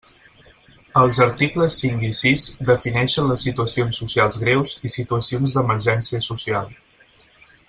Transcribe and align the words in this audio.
Els 1.01 1.19
articles 1.25 1.77
cinc 1.83 2.05
i 2.07 2.09
sis 2.21 2.45
defineixen 2.71 3.29
les 3.33 3.43
situacions 3.49 4.01
socials 4.05 4.41
greus 4.47 4.77
i 4.91 4.95
situacions 4.97 5.55
d'emergència 5.59 6.27
social. 6.33 6.75